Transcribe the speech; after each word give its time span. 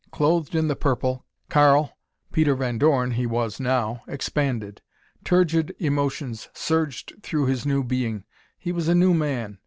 Clothed 0.09 0.55
in 0.55 0.67
the 0.67 0.75
purple, 0.75 1.27
Karl 1.47 1.95
Peter 2.31 2.55
Van 2.55 2.79
Dorn, 2.79 3.11
he 3.11 3.27
was, 3.27 3.59
now 3.59 4.01
expanded. 4.07 4.81
Turgid 5.23 5.75
emotions 5.77 6.49
surged 6.55 7.13
through 7.21 7.45
his 7.45 7.67
new 7.67 7.83
being. 7.83 8.23
He 8.57 8.71
was 8.71 8.87
a 8.87 8.95
new 8.95 9.13
man. 9.13 9.59